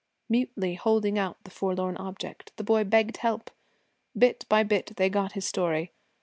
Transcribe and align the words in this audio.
Mutely 0.29 0.73
holding 0.73 1.19
out 1.19 1.37
the 1.43 1.51
forlorn 1.51 1.95
object, 1.97 2.53
the 2.55 2.63
boy 2.63 2.83
begged 2.83 3.17
help. 3.17 3.51
Bit 4.17 4.47
by 4.49 4.63
bit 4.63 4.95
they 4.95 5.09
got 5.11 5.33
his 5.33 5.45
story. 5.45 5.91